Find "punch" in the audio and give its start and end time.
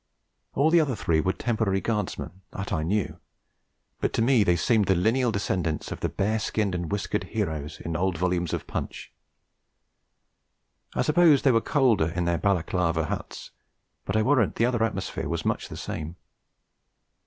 8.65-9.13